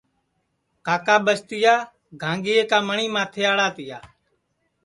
کاکا 0.85 1.15
ٻستِیا 1.25 1.75
گھانٚگِئے 2.21 2.61
کا 2.69 2.77
مٹؔی 2.87 3.07
ماتھیڑا 3.15 3.67
تِیا 3.75 3.99